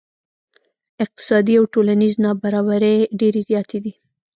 اقتصادي 1.03 1.53
او 1.59 1.65
ټولنیزې 1.73 2.17
نا 2.23 2.31
برابرۍ 2.43 2.97
ډیرې 3.19 3.41
زیاتې 3.49 3.77
دي. 3.83 3.93